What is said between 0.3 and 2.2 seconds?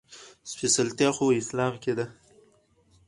سپېڅلتيا خو اسلام کې ده.